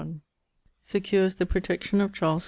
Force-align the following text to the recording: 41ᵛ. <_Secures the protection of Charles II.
41ᵛ. 0.01 0.15
<_Secures 0.83 1.37
the 1.37 1.45
protection 1.45 2.01
of 2.01 2.11
Charles 2.11 2.39
II. 2.39 2.39